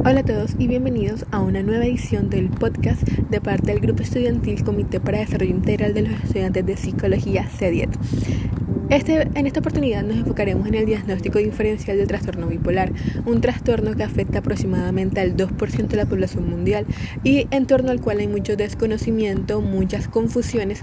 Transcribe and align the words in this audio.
Hola 0.00 0.20
a 0.20 0.24
todos 0.24 0.56
y 0.58 0.66
bienvenidos 0.66 1.24
a 1.30 1.40
una 1.40 1.62
nueva 1.62 1.86
edición 1.86 2.28
del 2.28 2.50
podcast 2.50 3.02
de 3.02 3.40
parte 3.40 3.68
del 3.72 3.80
Grupo 3.80 4.02
Estudiantil 4.02 4.62
Comité 4.62 5.00
para 5.00 5.18
Desarrollo 5.18 5.52
Integral 5.52 5.94
de 5.94 6.02
los 6.02 6.24
Estudiantes 6.24 6.66
de 6.66 6.76
Psicología 6.76 7.48
CEDIET. 7.48 7.90
Este, 8.90 9.22
en 9.34 9.46
esta 9.46 9.60
oportunidad 9.60 10.02
nos 10.02 10.18
enfocaremos 10.18 10.68
en 10.68 10.74
el 10.74 10.84
diagnóstico 10.84 11.38
diferencial 11.38 11.96
del 11.96 12.06
trastorno 12.06 12.48
bipolar, 12.48 12.92
un 13.24 13.40
trastorno 13.40 13.96
que 13.96 14.02
afecta 14.02 14.40
aproximadamente 14.40 15.20
al 15.20 15.36
2% 15.36 15.86
de 15.86 15.96
la 15.96 16.04
población 16.04 16.48
mundial 16.48 16.84
y 17.22 17.48
en 17.50 17.66
torno 17.66 17.90
al 17.90 18.02
cual 18.02 18.18
hay 18.18 18.28
mucho 18.28 18.56
desconocimiento, 18.56 19.62
muchas 19.62 20.06
confusiones. 20.06 20.82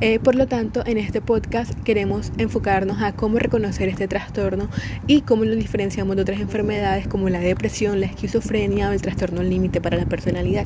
Eh, 0.00 0.18
por 0.20 0.36
lo 0.36 0.46
tanto, 0.46 0.82
en 0.86 0.96
este 0.96 1.20
podcast 1.20 1.78
queremos 1.84 2.32
enfocarnos 2.38 3.02
a 3.02 3.12
cómo 3.12 3.38
reconocer 3.38 3.88
este 3.88 4.08
trastorno 4.08 4.68
y 5.06 5.20
cómo 5.20 5.44
lo 5.44 5.54
diferenciamos 5.54 6.16
de 6.16 6.22
otras 6.22 6.40
enfermedades 6.40 7.06
como 7.06 7.28
la 7.28 7.40
depresión, 7.40 8.00
la 8.00 8.06
esquizofrenia 8.06 8.88
o 8.88 8.92
el 8.92 9.02
trastorno 9.02 9.42
límite 9.42 9.82
para 9.82 9.98
la 9.98 10.06
personalidad. 10.06 10.64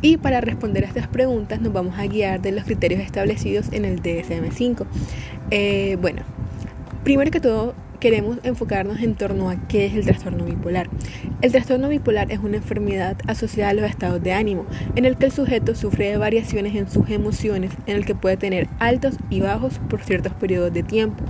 Y 0.00 0.16
para 0.16 0.40
responder 0.40 0.84
a 0.84 0.88
estas 0.88 1.08
preguntas 1.08 1.60
nos 1.60 1.72
vamos 1.72 1.98
a 1.98 2.06
guiar 2.06 2.40
de 2.40 2.52
los 2.52 2.64
criterios 2.64 3.00
establecidos 3.00 3.66
en 3.72 3.84
el 3.84 4.00
DSM-5. 4.00 4.86
Eh, 5.50 5.96
bueno, 6.00 6.22
primero 7.04 7.30
que 7.30 7.40
todo 7.40 7.74
queremos 8.00 8.38
enfocarnos 8.42 9.00
en 9.00 9.14
torno 9.14 9.50
a 9.50 9.56
qué 9.66 9.86
es 9.86 9.94
el 9.94 10.04
trastorno 10.04 10.44
bipolar. 10.44 10.88
El 11.42 11.52
trastorno 11.52 11.88
bipolar 11.88 12.30
es 12.30 12.38
una 12.38 12.58
enfermedad 12.58 13.16
asociada 13.26 13.70
a 13.70 13.74
los 13.74 13.90
estados 13.90 14.22
de 14.22 14.32
ánimo, 14.32 14.66
en 14.94 15.04
el 15.04 15.16
que 15.16 15.26
el 15.26 15.32
sujeto 15.32 15.74
sufre 15.74 16.10
de 16.10 16.16
variaciones 16.16 16.76
en 16.76 16.88
sus 16.88 17.08
emociones, 17.10 17.72
en 17.86 17.96
el 17.96 18.04
que 18.04 18.14
puede 18.14 18.36
tener 18.36 18.68
altos 18.78 19.16
y 19.30 19.40
bajos 19.40 19.80
por 19.88 20.02
ciertos 20.02 20.32
periodos 20.34 20.72
de 20.72 20.82
tiempo. 20.82 21.24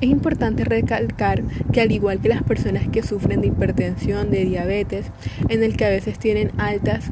Es 0.00 0.08
importante 0.08 0.64
recalcar 0.64 1.42
que 1.72 1.80
al 1.80 1.92
igual 1.92 2.20
que 2.20 2.28
las 2.28 2.42
personas 2.42 2.88
que 2.88 3.02
sufren 3.02 3.40
de 3.40 3.48
hipertensión, 3.48 4.30
de 4.30 4.44
diabetes, 4.44 5.06
en 5.48 5.62
el 5.62 5.76
que 5.76 5.84
a 5.84 5.90
veces 5.90 6.18
tienen 6.18 6.50
altas 6.58 7.10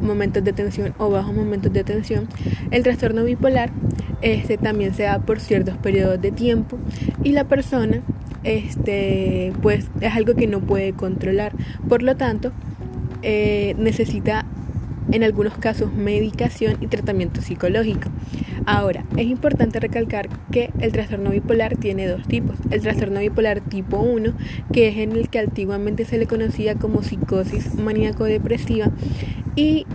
momentos 0.00 0.42
de 0.44 0.52
tensión 0.52 0.94
o 0.98 1.10
bajos 1.10 1.34
momentos 1.34 1.72
de 1.72 1.84
tensión, 1.84 2.28
el 2.70 2.82
trastorno 2.82 3.24
bipolar 3.24 3.70
este 4.22 4.56
también 4.56 4.94
se 4.94 5.02
da 5.02 5.18
por 5.18 5.40
ciertos 5.40 5.76
periodos 5.78 6.20
de 6.20 6.30
tiempo 6.30 6.78
y 7.24 7.32
la 7.32 7.44
persona 7.44 8.02
este 8.44 9.52
pues 9.62 9.88
es 10.00 10.14
algo 10.14 10.34
que 10.34 10.46
no 10.46 10.60
puede 10.60 10.92
controlar 10.92 11.52
por 11.88 12.02
lo 12.02 12.16
tanto 12.16 12.52
eh, 13.22 13.74
necesita 13.78 14.46
en 15.10 15.24
algunos 15.24 15.54
casos 15.58 15.92
medicación 15.92 16.76
y 16.80 16.86
tratamiento 16.86 17.42
psicológico. 17.42 18.08
Ahora, 18.64 19.04
es 19.16 19.26
importante 19.26 19.80
recalcar 19.80 20.28
que 20.50 20.70
el 20.78 20.92
trastorno 20.92 21.30
bipolar 21.30 21.76
tiene 21.76 22.06
dos 22.06 22.26
tipos. 22.26 22.56
El 22.70 22.80
trastorno 22.80 23.20
bipolar 23.20 23.60
tipo 23.60 23.98
1, 23.98 24.32
que 24.72 24.88
es 24.88 24.98
en 24.98 25.12
el 25.12 25.28
que 25.28 25.40
antiguamente 25.40 26.04
se 26.04 26.18
le 26.18 26.26
conocía 26.26 26.76
como 26.76 27.02
psicosis 27.02 27.74
maníaco-depresiva, 27.74 28.90
y 29.54 29.86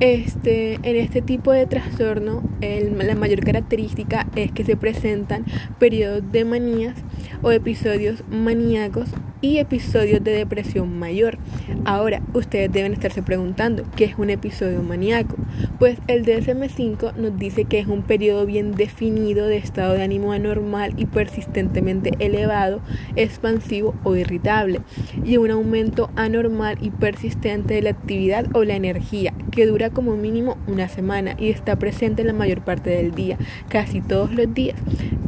este, 0.00 0.74
en 0.74 0.96
este 0.96 1.22
tipo 1.22 1.52
de 1.52 1.66
trastorno, 1.66 2.42
la 2.60 3.14
mayor 3.14 3.44
característica 3.44 4.26
es 4.34 4.50
que 4.52 4.64
se 4.64 4.76
presentan 4.76 5.44
periodos 5.78 6.32
de 6.32 6.44
manías 6.44 6.96
o 7.42 7.52
episodios 7.52 8.24
maníacos 8.28 9.08
y 9.44 9.58
episodios 9.58 10.24
de 10.24 10.32
depresión 10.32 10.98
mayor. 10.98 11.36
Ahora, 11.84 12.22
ustedes 12.32 12.72
deben 12.72 12.94
estarse 12.94 13.22
preguntando, 13.22 13.84
¿qué 13.94 14.04
es 14.04 14.16
un 14.16 14.30
episodio 14.30 14.82
maníaco? 14.82 15.36
Pues 15.78 15.98
el 16.08 16.24
DSM5 16.24 17.14
nos 17.16 17.38
dice 17.38 17.66
que 17.66 17.78
es 17.78 17.86
un 17.86 18.02
periodo 18.02 18.46
bien 18.46 18.72
definido 18.72 19.46
de 19.46 19.58
estado 19.58 19.92
de 19.92 20.02
ánimo 20.02 20.32
anormal 20.32 20.94
y 20.96 21.04
persistentemente 21.04 22.12
elevado, 22.20 22.80
expansivo 23.16 23.94
o 24.02 24.16
irritable, 24.16 24.80
y 25.24 25.36
un 25.36 25.50
aumento 25.50 26.10
anormal 26.16 26.78
y 26.80 26.88
persistente 26.88 27.74
de 27.74 27.82
la 27.82 27.90
actividad 27.90 28.46
o 28.54 28.64
la 28.64 28.76
energía, 28.76 29.34
que 29.50 29.66
dura 29.66 29.90
como 29.90 30.16
mínimo 30.16 30.56
una 30.66 30.88
semana 30.88 31.36
y 31.38 31.50
está 31.50 31.76
presente 31.76 32.22
en 32.22 32.28
la 32.28 32.32
mayor 32.32 32.62
parte 32.62 32.88
del 32.88 33.14
día, 33.14 33.36
casi 33.68 34.00
todos 34.00 34.34
los 34.34 34.54
días. 34.54 34.78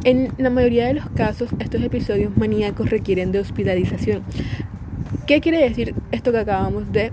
En 0.03 0.31
la 0.37 0.49
mayoría 0.49 0.87
de 0.87 0.93
los 0.93 1.09
casos, 1.09 1.49
estos 1.59 1.81
episodios 1.81 2.35
maníacos 2.37 2.89
requieren 2.89 3.31
de 3.31 3.39
hospitalización. 3.39 4.23
¿Qué 5.25 5.41
quiere 5.41 5.57
decir 5.57 5.93
esto 6.11 6.31
que 6.31 6.37
acabamos 6.37 6.91
de 6.91 7.11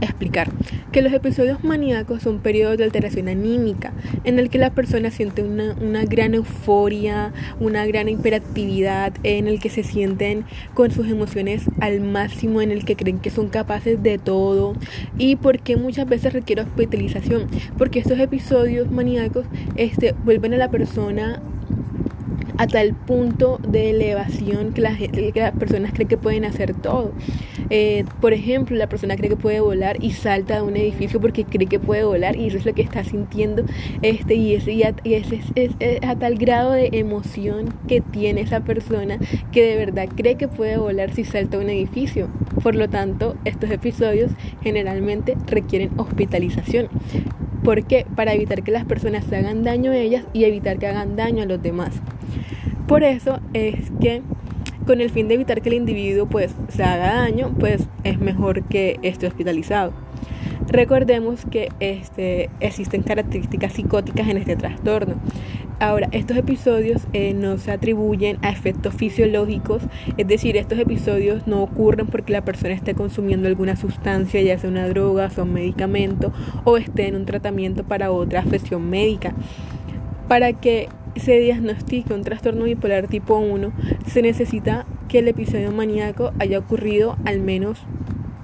explicar? 0.00 0.50
Que 0.92 1.00
los 1.00 1.12
episodios 1.12 1.64
maníacos 1.64 2.22
son 2.22 2.40
periodos 2.40 2.76
de 2.76 2.84
alteración 2.84 3.28
anímica 3.28 3.92
en 4.24 4.38
el 4.38 4.50
que 4.50 4.58
la 4.58 4.70
persona 4.70 5.10
siente 5.10 5.42
una, 5.42 5.74
una, 5.80 6.04
gran 6.04 6.34
euforia, 6.34 7.32
una 7.60 7.86
gran 7.86 8.08
hiperactividad, 8.08 9.14
en 9.22 9.48
el 9.48 9.60
que 9.60 9.70
se 9.70 9.82
sienten 9.82 10.44
con 10.74 10.90
sus 10.90 11.08
emociones 11.08 11.64
al 11.80 12.00
máximo, 12.00 12.60
en 12.60 12.70
el 12.70 12.84
que 12.84 12.96
creen 12.96 13.20
que 13.20 13.30
son 13.30 13.48
capaces 13.48 14.02
de 14.02 14.18
todo. 14.18 14.74
¿Y 15.16 15.36
por 15.36 15.60
qué 15.60 15.76
muchas 15.76 16.06
veces 16.06 16.32
requiere 16.32 16.62
hospitalización? 16.62 17.46
Porque 17.78 18.00
estos 18.00 18.18
episodios 18.18 18.90
maníacos 18.90 19.46
este, 19.76 20.14
vuelven 20.24 20.54
a 20.54 20.58
la 20.58 20.70
persona 20.70 21.40
a 22.58 22.66
tal 22.66 22.92
punto 22.94 23.60
de 23.66 23.90
elevación 23.90 24.72
que, 24.72 24.80
las 24.80 24.98
personas 25.52 25.92
creen 25.92 26.08
que 26.08 26.16
pueden 26.16 26.44
hacer 26.44 26.74
todo. 26.74 27.12
Eh, 27.70 28.04
por 28.20 28.32
ejemplo, 28.32 28.76
la 28.76 28.88
persona 28.88 29.16
cree 29.16 29.30
que 29.30 29.36
puede 29.36 29.60
volar 29.60 30.02
y 30.02 30.10
salta 30.10 30.56
de 30.56 30.62
un 30.62 30.76
edificio 30.76 31.20
porque 31.20 31.44
cree 31.44 31.68
que 31.68 31.78
puede 31.78 32.04
volar 32.04 32.36
y 32.36 32.48
eso 32.48 32.58
es 32.58 32.66
lo 32.66 32.74
que 32.74 32.82
está 32.82 33.04
sintiendo 33.04 33.64
este 34.02 34.34
y 34.34 34.54
ese, 34.54 34.72
y, 34.72 34.82
ese 34.82 35.40
es, 35.54 35.72
a 36.02 36.16
tal 36.16 36.34
grado 36.36 36.72
de 36.72 36.90
emoción 36.92 37.72
que 37.86 38.00
tiene 38.00 38.40
esa 38.40 38.60
persona 38.60 39.18
que 39.52 39.64
de 39.64 39.76
verdad 39.76 40.08
cree 40.14 40.34
que 40.34 40.48
puede 40.48 40.78
volar 40.78 41.14
si 41.14 41.24
salta 41.24 41.58
de 41.58 41.64
un 41.64 41.70
edificio. 41.70 42.28
Por 42.62 42.74
lo 42.74 42.88
tanto, 42.88 43.36
estos 43.44 43.70
episodios 43.70 44.32
generalmente 44.62 45.36
requieren 45.46 45.90
hospitalización. 45.96 46.88
¿Por 47.62 47.84
qué? 47.84 48.06
Para 48.16 48.32
evitar 48.32 48.62
que 48.62 48.72
las 48.72 48.84
personas 48.84 49.24
se 49.24 49.36
hagan 49.36 49.62
daño 49.62 49.92
a 49.92 49.96
ellas 49.96 50.24
y 50.32 50.44
evitar 50.44 50.78
que 50.78 50.86
hagan 50.86 51.16
daño 51.16 51.42
a 51.42 51.46
los 51.46 51.62
demás. 51.62 51.92
Por 52.88 53.04
eso 53.04 53.38
es 53.52 53.92
que 54.00 54.22
con 54.86 55.02
el 55.02 55.10
fin 55.10 55.28
de 55.28 55.34
evitar 55.34 55.60
que 55.60 55.68
el 55.68 55.74
individuo 55.74 56.26
pues 56.26 56.54
se 56.68 56.82
haga 56.82 57.16
daño, 57.16 57.54
pues 57.60 57.86
es 58.02 58.18
mejor 58.18 58.62
que 58.64 58.98
esté 59.02 59.26
hospitalizado. 59.26 59.92
Recordemos 60.66 61.44
que 61.50 61.68
este, 61.80 62.48
existen 62.60 63.02
características 63.02 63.74
psicóticas 63.74 64.26
en 64.28 64.38
este 64.38 64.56
trastorno. 64.56 65.16
Ahora, 65.80 66.08
estos 66.12 66.38
episodios 66.38 67.02
eh, 67.12 67.34
no 67.34 67.58
se 67.58 67.72
atribuyen 67.72 68.38
a 68.40 68.48
efectos 68.48 68.94
fisiológicos, 68.94 69.82
es 70.16 70.26
decir, 70.26 70.56
estos 70.56 70.78
episodios 70.78 71.46
no 71.46 71.62
ocurren 71.62 72.06
porque 72.06 72.32
la 72.32 72.44
persona 72.44 72.72
esté 72.72 72.94
consumiendo 72.94 73.48
alguna 73.48 73.76
sustancia, 73.76 74.40
ya 74.40 74.58
sea 74.58 74.70
una 74.70 74.88
droga, 74.88 75.30
o 75.36 75.42
un 75.42 75.52
medicamento, 75.52 76.32
o 76.64 76.78
esté 76.78 77.06
en 77.06 77.16
un 77.16 77.26
tratamiento 77.26 77.84
para 77.84 78.10
otra 78.10 78.40
afección 78.40 78.88
médica. 78.88 79.34
Para 80.26 80.54
que 80.54 80.88
se 81.16 81.38
diagnostica 81.38 82.14
un 82.14 82.22
trastorno 82.22 82.64
bipolar 82.64 83.08
tipo 83.08 83.36
1, 83.36 83.72
se 84.06 84.22
necesita 84.22 84.86
que 85.08 85.18
el 85.20 85.28
episodio 85.28 85.72
maníaco 85.72 86.32
haya 86.38 86.58
ocurrido 86.58 87.16
al 87.24 87.40
menos 87.40 87.80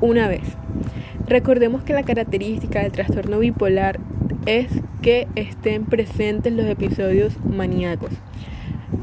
una 0.01 0.29
vez. 0.29 0.57
Recordemos 1.27 1.83
que 1.83 1.95
la 1.95 2.03
característica 2.03 2.83
del 2.83 2.93
trastorno 2.93 3.39
bipolar 3.39 3.99
es 4.47 4.69
que 5.03 5.27
estén 5.37 5.85
presentes 5.85 6.53
los 6.53 6.67
episodios 6.67 7.35
maníacos 7.45 8.11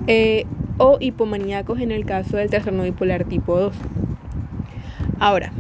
eh, 0.08 0.46
o 0.78 0.98
hipomaníacos 1.00 1.80
en 1.80 1.92
el 1.92 2.06
caso 2.06 2.38
del 2.38 2.50
trastorno 2.50 2.84
bipolar 2.84 3.26
tipo 3.26 3.58
2. 3.58 3.76
Ahora, 5.20 5.52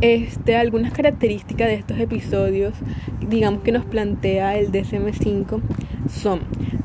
este, 0.00 0.56
algunas 0.56 0.92
características 0.92 1.68
de 1.68 1.74
estos 1.74 1.98
episodios, 1.98 2.74
digamos 3.28 3.62
que 3.62 3.72
nos 3.72 3.84
plantea 3.84 4.58
el 4.58 4.72
DSM5, 4.72 5.60
son 6.08 6.40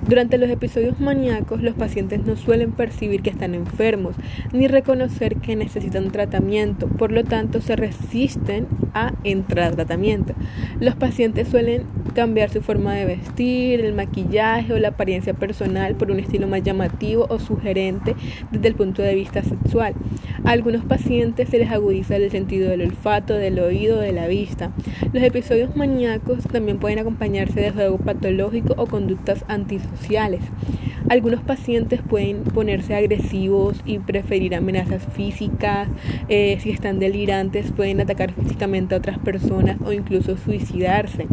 durante 0.08 0.38
los 0.38 0.50
episodios 0.50 1.02
maníacos, 1.02 1.62
los 1.62 1.76
pacientes 1.76 2.26
no 2.26 2.38
suelen 2.38 2.72
percibir 2.72 3.22
que 3.22 3.30
están 3.30 3.54
enfermos 3.54 4.16
ni 4.54 4.68
reconocer 4.68 5.36
que 5.36 5.58
necesitan 5.58 6.12
tratamiento, 6.12 6.88
por 6.88 7.12
lo 7.12 7.26
tanto 7.26 7.60
se 7.60 7.76
resisten 7.76 8.68
a 8.94 9.14
entrar 9.26 9.74
a 9.74 9.76
tratamiento. 9.76 10.34
Los 10.80 10.96
pacientes 10.96 11.50
suelen 11.50 11.84
cambiar 12.16 12.50
su 12.50 12.62
forma 12.62 12.94
de 12.94 13.04
vestir, 13.04 13.82
el 13.82 13.94
maquillaje 13.94 14.72
o 14.72 14.80
la 14.80 14.90
apariencia 14.90 15.34
personal 15.34 15.96
por 15.96 16.10
un 16.10 16.20
estilo 16.20 16.48
más 16.48 16.64
llamativo 16.64 17.28
o 17.30 17.38
sugerente 17.38 18.16
desde 18.52 18.70
el 18.70 18.76
punto 18.76 19.02
de 19.02 19.14
vista 19.14 19.44
sexual. 19.44 19.94
A 20.46 20.52
algunos 20.52 20.86
pacientes 20.86 21.50
se 21.50 21.60
les 21.60 21.70
agudiza 21.70 22.16
el 22.16 22.32
sentido 22.32 22.70
del 22.70 22.82
olfato, 22.82 23.34
del 23.34 23.60
oído, 23.60 24.00
de 24.00 24.14
la 24.14 24.28
vista. 24.28 24.72
Los 25.12 25.22
episodios 25.22 25.76
maníacos 25.76 26.44
también 26.46 26.80
pueden 26.80 27.00
acompañarse 27.00 27.60
de 27.60 27.72
juego 27.72 27.98
patológico 27.98 28.74
o 28.78 28.88
conductas 28.88 29.44
antisociales 29.50 29.97
algunos 31.10 31.42
pacientes 31.42 32.02
pueden 32.02 32.44
ponerse 32.44 32.94
agresivos 32.94 33.82
y 33.86 34.00
preferir 34.00 34.56
amenazas 34.56 35.04
físicas. 35.14 35.88
Eh, 36.28 36.58
si 36.62 36.70
están 36.70 37.00
delirantes, 37.00 37.72
pueden 37.72 38.02
atacar 38.02 38.34
físicamente 38.34 38.94
a 38.94 38.98
otras 38.98 39.18
personas 39.20 39.78
o 39.86 39.94
incluso 39.94 40.36
suicidarse. 40.38 41.28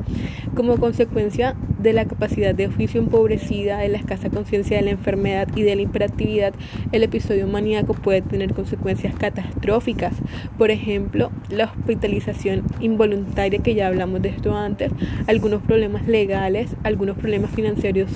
Como 0.55 0.77
consecuencia 0.79 1.57
de 1.85 1.93
la 1.93 2.07
capacidad 2.07 2.55
de 2.55 2.67
oficio 2.67 3.01
empobrecida, 3.01 3.79
de 3.79 3.89
la 3.89 3.99
escasa 3.99 4.31
conciencia 4.31 4.79
de 4.79 4.83
la 4.83 4.91
enfermedad 4.91 5.47
y 5.55 5.63
de 5.63 5.77
la 5.77 5.83
hiperactividad, 5.83 6.55
el 6.93 7.03
episodio 7.03 7.47
maníaco 7.47 7.93
puede 7.93 8.23
tener 8.23 8.55
consecuencias 8.55 9.15
catastróficas. 9.15 10.15
Por 10.59 10.71
ejemplo, 10.71 11.31
la 11.51 11.67
hospitalización 11.67 12.63
involuntaria, 12.81 13.61
que 13.61 13.75
ya 13.75 13.87
hablamos 13.87 14.23
de 14.23 14.31
esto 14.31 14.57
antes, 14.57 14.91
algunos 15.27 15.63
problemas 15.63 16.09
legales, 16.09 16.75
algunos 16.83 17.19
problemas 17.19 17.51
financieros, 17.51 18.11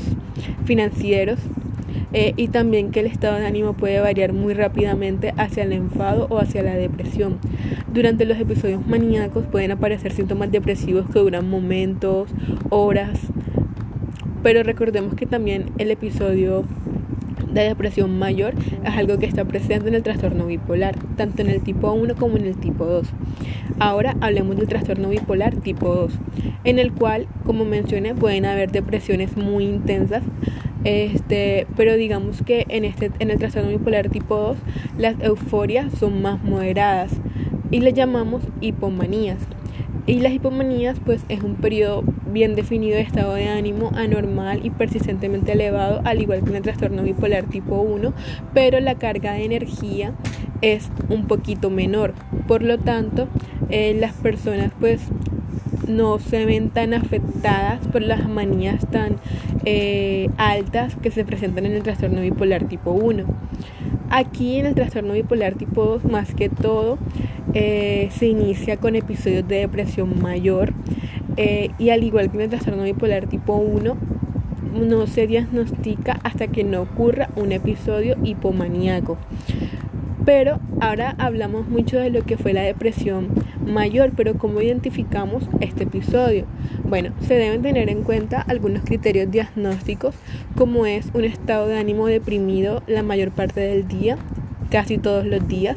financieros 0.65 1.39
eh, 2.15 2.33
y 2.37 2.49
también 2.49 2.91
que 2.91 3.01
el 3.01 3.07
estado 3.07 3.39
de 3.39 3.47
ánimo 3.47 3.75
puede 3.75 4.01
variar 4.01 4.33
muy 4.33 4.55
rápidamente 4.55 5.35
hacia 5.37 5.65
el 5.65 5.73
enfado 5.75 6.27
o 6.31 6.39
hacia 6.39 6.63
la 6.63 6.75
depresión. 6.75 7.39
Durante 7.93 8.25
los 8.25 8.39
episodios 8.39 8.87
maníacos 8.87 9.45
pueden 9.47 9.73
aparecer 9.73 10.13
síntomas 10.13 10.51
depresivos 10.51 11.07
que 11.11 11.19
duran 11.19 11.49
momentos, 11.51 12.31
horas, 12.71 13.21
pero 14.43 14.63
recordemos 14.63 15.15
que 15.15 15.27
también 15.27 15.67
el 15.79 15.91
episodio 15.91 16.65
de 17.53 17.63
depresión 17.63 18.19
mayor 18.19 18.55
es 18.85 18.95
algo 18.95 19.19
que 19.19 19.27
está 19.27 19.45
presente 19.45 19.89
en 19.89 19.95
el 19.95 20.03
trastorno 20.03 20.47
bipolar, 20.47 20.97
tanto 21.17 21.43
en 21.43 21.49
el 21.49 21.63
tipo 21.63 21.91
1 21.93 22.15
como 22.17 22.37
en 22.37 22.47
el 22.47 22.57
tipo 22.57 22.85
2. 22.85 23.09
Ahora 23.79 24.17
hablemos 24.21 24.57
del 24.57 24.69
trastorno 24.69 25.09
bipolar 25.09 25.57
tipo 25.57 25.95
2, 25.95 26.13
en 26.65 26.79
el 26.79 26.93
cual, 26.93 27.27
como 27.45 27.65
mencioné, 27.65 28.15
pueden 28.15 28.45
haber 28.45 28.71
depresiones 28.71 29.37
muy 29.37 29.65
intensas 29.65 30.23
este, 30.85 31.67
pero 31.77 31.97
digamos 31.97 32.43
que 32.43 32.65
en, 32.69 32.85
este, 32.85 33.11
en 33.19 33.31
el 33.31 33.39
trastorno 33.39 33.71
bipolar 33.71 34.11
tipo 34.11 34.37
2 34.37 34.57
las 34.97 35.21
euforias 35.21 35.93
son 35.99 36.23
más 36.23 36.43
moderadas 36.43 37.13
y 37.71 37.81
le 37.81 37.93
llamamos 37.93 38.43
hipomanías. 38.61 39.39
Y 40.09 40.21
las 40.21 40.33
hipomanías 40.33 40.99
pues 41.05 41.23
es 41.29 41.43
un 41.43 41.57
periodo 41.57 42.03
bien 42.33 42.55
definido 42.55 42.97
de 42.97 43.03
estado 43.03 43.35
de 43.35 43.47
ánimo 43.47 43.93
anormal 43.95 44.65
y 44.65 44.71
persistentemente 44.71 45.53
elevado, 45.53 46.01
al 46.05 46.23
igual 46.23 46.43
que 46.43 46.49
en 46.49 46.57
el 46.57 46.63
trastorno 46.63 47.03
bipolar 47.03 47.45
tipo 47.45 47.83
1, 47.83 48.15
pero 48.55 48.81
la 48.81 48.95
carga 48.95 49.35
de 49.35 49.45
energía 49.45 50.15
es 50.63 50.89
un 51.11 51.27
poquito 51.27 51.69
menor. 51.69 52.15
Por 52.47 52.63
lo 52.63 52.79
tanto, 52.79 53.29
eh, 53.69 53.95
las 54.01 54.15
personas 54.15 54.73
pues 54.81 55.03
no 55.87 56.19
se 56.19 56.47
ven 56.47 56.71
tan 56.71 56.95
afectadas 56.95 57.87
por 57.89 58.01
las 58.01 58.27
manías 58.31 58.87
tan 58.91 59.17
eh, 59.67 60.31
altas 60.39 60.97
que 60.97 61.11
se 61.11 61.27
presentan 61.27 61.67
en 61.67 61.73
el 61.73 61.83
trastorno 61.83 62.23
bipolar 62.23 62.65
tipo 62.65 62.93
1. 62.93 63.25
Aquí 64.09 64.57
en 64.59 64.65
el 64.65 64.75
trastorno 64.75 65.13
bipolar 65.13 65.57
tipo 65.57 65.85
2, 65.85 66.05
más 66.07 66.35
que 66.35 66.49
todo, 66.49 66.97
eh, 67.61 68.09
se 68.13 68.27
inicia 68.27 68.77
con 68.77 68.95
episodios 68.95 69.49
de 69.49 69.57
depresión 69.57 70.23
mayor 70.23 70.73
eh, 71.37 71.71
y 71.77 71.91
al 71.91 72.05
igual 72.05 72.31
que 72.31 72.37
en 72.37 72.43
el 72.43 72.51
trastorno 72.51 72.85
bipolar 72.85 73.27
tipo 73.27 73.57
1, 73.57 73.97
no 74.75 75.07
se 75.09 75.27
diagnostica 75.27 76.21
hasta 76.23 76.47
que 76.47 76.63
no 76.63 76.83
ocurra 76.83 77.31
un 77.35 77.51
episodio 77.51 78.17
hipomaníaco. 78.23 79.19
Pero 80.25 80.61
ahora 80.81 81.17
hablamos 81.19 81.69
mucho 81.69 81.99
de 81.99 82.11
lo 82.11 82.23
que 82.23 82.37
fue 82.37 82.53
la 82.53 82.63
depresión 82.63 83.31
mayor, 83.67 84.13
pero 84.17 84.39
¿cómo 84.39 84.61
identificamos 84.61 85.49
este 85.59 85.83
episodio? 85.83 86.45
Bueno, 86.85 87.13
se 87.23 87.35
deben 87.35 87.63
tener 87.63 87.91
en 87.91 88.05
cuenta 88.05 88.41
algunos 88.41 88.85
criterios 88.85 89.33
diagnósticos, 89.33 90.15
como 90.55 90.87
es 90.87 91.11
un 91.13 91.25
estado 91.25 91.67
de 91.67 91.77
ánimo 91.77 92.07
deprimido 92.07 92.85
la 92.87 93.03
mayor 93.03 93.33
parte 93.33 93.61
del 93.63 93.89
día, 93.89 94.17
casi 94.71 94.99
todos 94.99 95.25
los 95.25 95.47
días. 95.49 95.77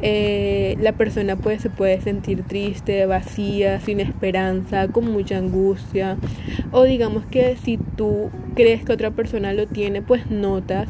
Eh, 0.00 0.76
la 0.80 0.92
persona 0.92 1.36
pues 1.36 1.62
se 1.62 1.70
puede 1.70 2.00
sentir 2.00 2.42
triste, 2.42 3.06
vacía, 3.06 3.80
sin 3.80 4.00
esperanza, 4.00 4.88
con 4.88 5.10
mucha 5.10 5.38
angustia. 5.38 6.16
O 6.72 6.84
digamos 6.84 7.24
que 7.26 7.56
si 7.56 7.78
tú 7.96 8.30
crees 8.54 8.84
que 8.84 8.92
otra 8.92 9.10
persona 9.10 9.52
lo 9.52 9.66
tiene, 9.66 10.02
pues 10.02 10.30
notas 10.30 10.88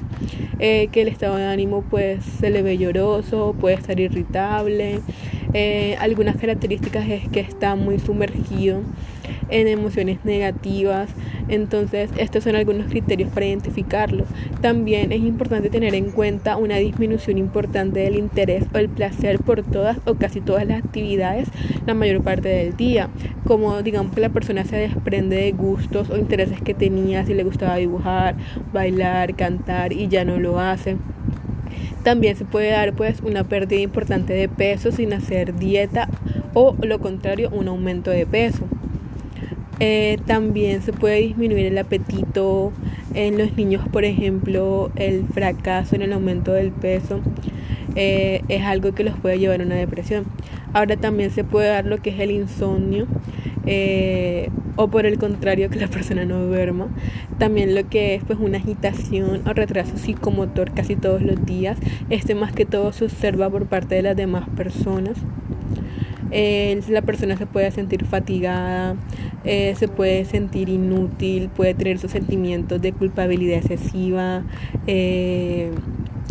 eh, 0.59 0.89
que 0.93 1.03
el 1.03 1.09
estado 1.09 1.37
de 1.37 1.45
ánimo 1.45 1.83
pues 1.89 2.25
se 2.25 2.51
le 2.51 2.63
ve 2.63 2.79
lloroso, 2.79 3.55
puede 3.59 3.77
estar 3.77 3.99
irritable. 4.01 5.01
Eh, 5.53 5.97
algunas 6.01 6.37
características 6.37 7.09
es 7.09 7.29
que 7.29 7.41
está 7.41 7.77
muy 7.77 7.99
sumergido 8.01 8.81
en 9.49 9.69
emociones 9.69 10.25
negativas. 10.25 11.11
Entonces, 11.49 12.11
estos 12.17 12.45
son 12.45 12.57
algunos 12.57 12.87
criterios 12.87 13.31
para 13.31 13.47
identificarlo. 13.47 14.25
También 14.61 15.13
es 15.13 15.21
importante 15.21 15.71
tener 15.71 15.95
en 15.95 16.11
cuenta 16.11 16.57
una 16.57 16.77
disminución 16.77 17.39
importante 17.39 18.01
del 18.01 18.17
interés 18.17 18.65
o 18.75 18.79
el 18.79 18.89
placer 18.89 19.39
por 19.39 19.63
todas 19.63 19.99
o 20.07 20.15
casi 20.15 20.41
todas 20.41 20.67
las 20.67 20.83
actividades 20.83 21.49
la 21.87 21.95
mayor 21.95 22.23
parte 22.23 22.49
del 22.49 22.77
día. 22.77 23.09
Como 23.47 23.83
digamos 23.83 24.15
que 24.15 24.21
la 24.21 24.31
persona 24.31 24.65
se 24.65 24.77
desprende 24.77 25.37
de 25.37 25.53
gustos 25.53 26.11
o 26.11 26.17
intereses 26.17 26.61
que 26.63 26.75
tenía, 26.75 27.25
si 27.25 27.35
le 27.35 27.45
gustaba 27.45 27.77
dibujar, 27.77 28.37
bailar, 28.73 29.35
cantar 29.35 29.93
y 29.93 30.09
ya 30.09 30.25
no 30.25 30.39
lo 30.39 30.59
hace. 30.59 30.97
También 32.03 32.37
se 32.37 32.45
puede 32.45 32.71
dar 32.71 32.93
pues 32.95 33.21
una 33.21 33.45
pérdida 33.45 33.81
importante 33.81 34.35
de 34.35 34.49
peso 34.49 34.93
sin 34.93 35.13
hacer 35.13 35.55
dieta 35.57 36.09
o 36.53 36.77
lo 36.83 36.99
contrario 36.99 37.51
un 37.51 37.69
aumento 37.69 38.11
de 38.11 38.27
peso. 38.27 38.67
Eh, 39.81 40.19
también 40.27 40.83
se 40.83 40.93
puede 40.93 41.21
disminuir 41.21 41.67
el 41.67 41.79
apetito 41.79 42.73
en 43.15 43.39
los 43.39 43.57
niños, 43.57 43.89
por 43.89 44.05
ejemplo, 44.05 44.91
el 44.97 45.25
fracaso 45.27 45.97
en 45.97 46.03
el 46.03 46.13
aumento 46.13 46.53
del 46.53 46.71
peso 46.71 47.21
eh, 47.97 48.43
es 48.49 48.63
algo 48.63 48.93
que 48.93 49.05
los 49.05 49.17
puede 49.19 49.39
llevar 49.39 49.61
a 49.61 49.65
una 49.65 49.77
depresión. 49.77 50.25
Ahora 50.73 50.97
también 50.97 51.31
se 51.31 51.45
puede 51.45 51.69
dar 51.69 51.87
lo 51.87 51.99
que 51.99 52.11
es 52.11 52.21
el 52.21 52.33
insomnio 52.33 53.07
eh, 53.67 54.51
o 54.77 54.89
por 54.89 55.07
el 55.07 55.19
contrario 55.19 55.71
que 55.71 55.79
la 55.79 55.87
persona 55.87 56.25
no 56.25 56.45
duerma. 56.45 56.89
También 57.39 57.75
lo 57.75 57.89
que 57.89 58.17
es 58.17 58.25
pues 58.25 58.39
una 58.41 58.59
agitación 58.59 59.43
o 59.47 59.53
retraso 59.53 59.97
psicomotor 59.97 60.73
casi 60.73 60.97
todos 60.97 61.23
los 61.23 61.45
días. 61.47 61.79
Este 62.11 62.35
más 62.35 62.53
que 62.53 62.65
todo 62.65 62.93
se 62.93 63.05
observa 63.05 63.49
por 63.51 63.67
parte 63.67 63.95
de 63.95 64.03
las 64.03 64.17
demás 64.17 64.49
personas. 64.57 65.17
Eh, 66.37 66.81
la 66.89 67.01
persona 67.03 67.37
se 67.37 67.47
puede 67.47 67.71
sentir 67.71 68.05
fatigada, 68.05 68.97
eh, 69.45 69.77
se 69.79 69.87
puede 69.87 70.25
sentir 70.25 70.69
inútil, 70.69 71.49
puede 71.49 71.75
tener 71.75 71.99
sus 71.99 72.11
sentimientos 72.11 72.83
de 72.83 72.93
culpabilidad 72.93 73.59
excesiva. 73.59 74.43
Eh, 74.89 75.71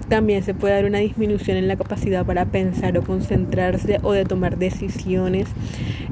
también 0.09 0.43
se 0.43 0.53
puede 0.53 0.73
dar 0.73 0.83
una 0.83 0.97
disminución 0.97 1.55
en 1.55 1.69
la 1.69 1.77
capacidad 1.77 2.25
para 2.25 2.43
pensar 2.45 2.97
o 2.97 3.03
concentrarse 3.03 3.99
o 4.03 4.11
de 4.11 4.25
tomar 4.25 4.57
decisiones. 4.57 5.47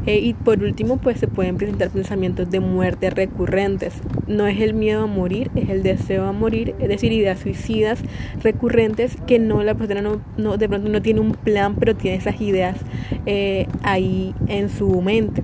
Y 0.07 0.33
por 0.33 0.63
último, 0.63 0.97
pues 0.97 1.19
se 1.19 1.27
pueden 1.27 1.57
presentar 1.57 1.89
pensamientos 1.89 2.49
de 2.49 2.59
muerte 2.59 3.09
recurrentes. 3.09 3.93
No 4.27 4.47
es 4.47 4.59
el 4.61 4.73
miedo 4.73 5.03
a 5.03 5.07
morir, 5.07 5.51
es 5.55 5.69
el 5.69 5.83
deseo 5.83 6.25
a 6.25 6.31
morir, 6.31 6.73
es 6.79 6.87
decir, 6.87 7.11
ideas 7.11 7.39
suicidas 7.39 7.99
recurrentes 8.41 9.17
que 9.27 9.37
no 9.37 9.61
la 9.63 9.75
persona 9.75 10.01
no, 10.01 10.21
no 10.37 10.57
de 10.57 10.69
pronto 10.69 10.89
no 10.89 11.01
tiene 11.01 11.19
un 11.19 11.33
plan, 11.33 11.75
pero 11.75 11.95
tiene 11.95 12.17
esas 12.17 12.41
ideas 12.41 12.77
eh, 13.25 13.67
ahí 13.83 14.33
en 14.47 14.69
su 14.69 15.01
mente. 15.01 15.43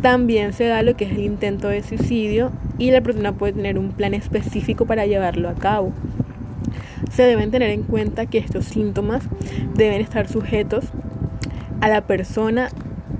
También 0.00 0.52
se 0.52 0.64
da 0.64 0.82
lo 0.82 0.96
que 0.96 1.04
es 1.04 1.12
el 1.12 1.20
intento 1.20 1.68
de 1.68 1.82
suicidio 1.82 2.52
y 2.78 2.90
la 2.90 3.00
persona 3.00 3.32
puede 3.32 3.54
tener 3.54 3.78
un 3.78 3.90
plan 3.90 4.14
específico 4.14 4.86
para 4.86 5.06
llevarlo 5.06 5.48
a 5.48 5.54
cabo. 5.54 5.92
Se 7.10 7.24
deben 7.24 7.50
tener 7.50 7.70
en 7.70 7.82
cuenta 7.82 8.26
que 8.26 8.38
estos 8.38 8.66
síntomas 8.66 9.24
deben 9.74 10.00
estar 10.00 10.28
sujetos 10.28 10.84
a 11.80 11.88
la 11.88 12.02
persona 12.02 12.70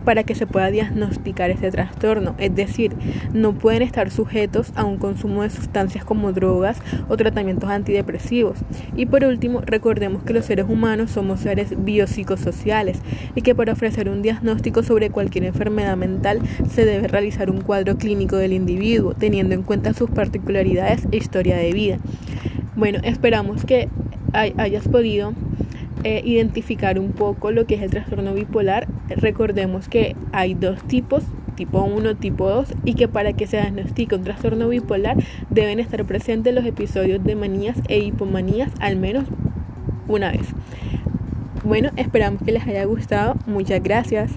para 0.08 0.24
que 0.24 0.34
se 0.34 0.46
pueda 0.46 0.70
diagnosticar 0.70 1.50
este 1.50 1.70
trastorno, 1.70 2.34
es 2.38 2.54
decir, 2.56 2.92
no 3.34 3.52
pueden 3.52 3.82
estar 3.82 4.10
sujetos 4.10 4.72
a 4.74 4.84
un 4.84 4.96
consumo 4.96 5.42
de 5.42 5.50
sustancias 5.50 6.02
como 6.02 6.32
drogas 6.32 6.78
o 7.10 7.18
tratamientos 7.18 7.68
antidepresivos. 7.68 8.56
Y 8.96 9.04
por 9.04 9.22
último, 9.24 9.60
recordemos 9.60 10.22
que 10.22 10.32
los 10.32 10.46
seres 10.46 10.64
humanos 10.66 11.10
somos 11.10 11.40
seres 11.40 11.74
biopsicosociales 11.76 13.02
y 13.34 13.42
que 13.42 13.54
para 13.54 13.74
ofrecer 13.74 14.08
un 14.08 14.22
diagnóstico 14.22 14.82
sobre 14.82 15.10
cualquier 15.10 15.44
enfermedad 15.44 15.98
mental 15.98 16.40
se 16.72 16.86
debe 16.86 17.06
realizar 17.06 17.50
un 17.50 17.60
cuadro 17.60 17.98
clínico 17.98 18.36
del 18.36 18.54
individuo, 18.54 19.12
teniendo 19.12 19.54
en 19.54 19.62
cuenta 19.62 19.92
sus 19.92 20.08
particularidades 20.08 21.06
e 21.12 21.18
historia 21.18 21.58
de 21.58 21.70
vida. 21.72 21.98
Bueno, 22.76 22.98
esperamos 23.02 23.66
que 23.66 23.90
hayas 24.32 24.88
podido 24.88 25.34
eh, 26.04 26.22
identificar 26.24 26.98
un 26.98 27.12
poco 27.12 27.50
lo 27.50 27.66
que 27.66 27.74
es 27.74 27.82
el 27.82 27.90
trastorno 27.90 28.34
bipolar. 28.34 28.86
Recordemos 29.08 29.88
que 29.88 30.16
hay 30.32 30.54
dos 30.54 30.82
tipos, 30.84 31.24
tipo 31.54 31.82
1, 31.82 32.16
tipo 32.16 32.48
2, 32.48 32.74
y 32.84 32.94
que 32.94 33.08
para 33.08 33.32
que 33.32 33.46
se 33.46 33.58
diagnostique 33.58 34.14
un 34.14 34.24
trastorno 34.24 34.68
bipolar 34.68 35.16
deben 35.50 35.80
estar 35.80 36.04
presentes 36.04 36.54
los 36.54 36.64
episodios 36.64 37.22
de 37.24 37.34
manías 37.34 37.78
e 37.88 37.98
hipomanías 37.98 38.72
al 38.80 38.96
menos 38.96 39.24
una 40.06 40.32
vez. 40.32 40.46
Bueno, 41.64 41.90
esperamos 41.96 42.42
que 42.42 42.52
les 42.52 42.66
haya 42.66 42.84
gustado. 42.84 43.36
Muchas 43.46 43.82
gracias. 43.82 44.30